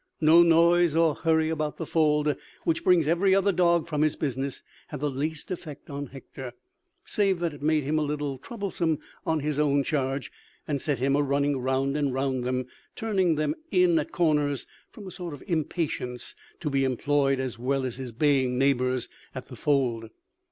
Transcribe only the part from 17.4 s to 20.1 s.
well as his baying neighbours at the fold.